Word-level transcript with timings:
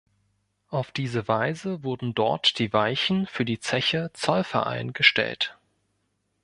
Auf 0.69 0.91
diese 0.91 1.27
Weise 1.27 1.83
wurden 1.83 2.15
dort 2.15 2.57
die 2.57 2.73
Weichen 2.73 3.27
für 3.27 3.45
die 3.45 3.59
Zeche 3.59 4.09
Zollverein 4.13 4.93
gestellt. 4.93 5.59